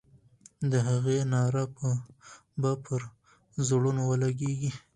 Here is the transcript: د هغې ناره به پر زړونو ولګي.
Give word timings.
د 0.71 0.73
هغې 0.87 1.19
ناره 1.33 1.63
به 2.61 2.71
پر 2.85 3.01
زړونو 3.67 4.01
ولګي. 4.09 4.55